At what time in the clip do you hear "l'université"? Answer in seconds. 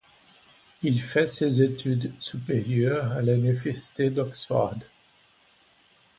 3.21-4.09